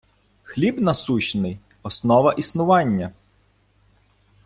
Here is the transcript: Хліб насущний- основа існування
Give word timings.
Хліб 0.43 0.81
насущний- 0.81 1.59
основа 1.83 2.33
існування 2.33 3.11